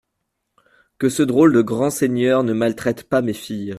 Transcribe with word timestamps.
Que 0.97 1.09
ce 1.09 1.21
drôle 1.21 1.53
de 1.53 1.61
grand 1.61 1.91
seigneur 1.91 2.43
ne 2.43 2.53
maltraite 2.53 3.03
pas 3.03 3.21
mes 3.21 3.33
filles. 3.35 3.69